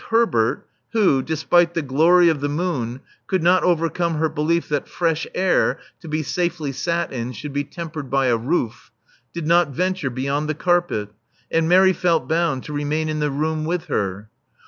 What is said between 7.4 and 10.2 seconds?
be tempered by a roof, did not venture